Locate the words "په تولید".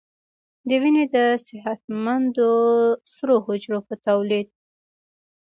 3.87-4.47